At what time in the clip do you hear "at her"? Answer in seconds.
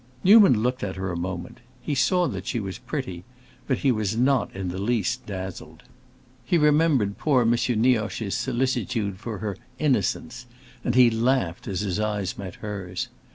0.83-1.11